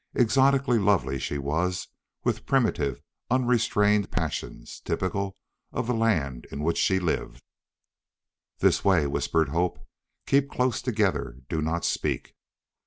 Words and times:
Exotically 0.15 0.79
lovely 0.79 1.19
she 1.19 1.37
was, 1.37 1.89
with 2.23 2.47
primitive, 2.47 3.03
unrestrained 3.29 4.09
passions 4.09 4.79
typical 4.79 5.37
of 5.71 5.85
the 5.85 5.93
land 5.93 6.47
in 6.51 6.63
which 6.63 6.79
she 6.79 6.99
lived. 6.99 7.43
"This 8.57 8.83
way," 8.83 9.05
whispered 9.05 9.49
Hope. 9.49 9.77
"Keep 10.25 10.49
close 10.49 10.81
together. 10.81 11.43
Do 11.49 11.61
not 11.61 11.85
speak!" 11.85 12.33